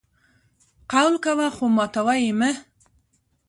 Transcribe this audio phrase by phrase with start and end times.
[0.91, 2.51] قول کوه خو ماتوه یې مه!